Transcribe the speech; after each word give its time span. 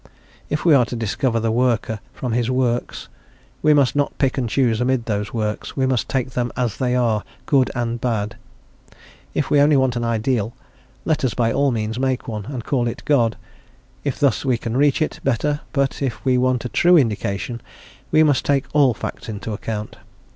If 0.49 0.65
we 0.65 0.73
are 0.73 0.85
to 0.85 0.95
discover 0.95 1.39
the 1.39 1.51
Worker 1.51 1.99
from 2.11 2.31
his 2.31 2.49
works 2.49 3.07
we 3.61 3.71
must 3.71 3.95
not 3.95 4.17
pick 4.17 4.35
and 4.35 4.49
choose 4.49 4.81
amid 4.81 5.05
those 5.05 5.31
works; 5.31 5.77
we 5.77 5.85
must 5.85 6.09
take 6.09 6.31
them 6.31 6.51
as 6.57 6.77
they 6.77 6.95
are, 6.95 7.21
"good" 7.45 7.69
and 7.75 8.01
"bad." 8.01 8.35
If 9.35 9.51
we 9.51 9.61
only 9.61 9.77
want 9.77 9.95
an 9.95 10.03
ideal, 10.03 10.55
let 11.05 11.23
us 11.23 11.35
by 11.35 11.53
all 11.53 11.69
means 11.69 11.99
make 11.99 12.27
one, 12.27 12.45
and 12.47 12.63
call 12.65 12.87
it 12.87 13.03
God, 13.05 13.37
if 14.03 14.19
thus 14.19 14.43
we 14.43 14.57
can 14.57 14.75
reach 14.75 15.03
it 15.03 15.19
better, 15.23 15.61
but 15.71 16.01
if 16.01 16.25
we 16.25 16.35
want 16.35 16.65
a 16.65 16.69
true 16.69 16.97
induction 16.97 17.61
we 18.09 18.23
must 18.23 18.43
take 18.43 18.65
all 18.73 18.95
facts 18.95 19.29
into 19.29 19.53
account. 19.53 19.97